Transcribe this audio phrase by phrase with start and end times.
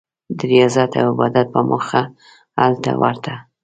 [0.37, 2.01] د ریاضت او عبادت په موخه
[2.61, 3.33] هلته ورته.